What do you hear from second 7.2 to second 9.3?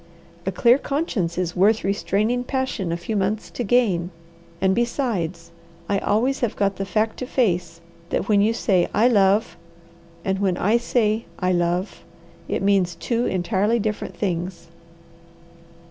face that when you say 'I